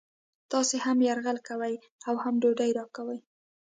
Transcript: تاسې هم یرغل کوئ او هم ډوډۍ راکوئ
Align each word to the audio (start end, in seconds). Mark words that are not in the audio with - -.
تاسې 0.51 0.75
هم 0.85 0.97
یرغل 1.07 1.37
کوئ 1.47 1.73
او 2.07 2.15
هم 2.23 2.33
ډوډۍ 2.41 2.71
راکوئ 2.79 3.19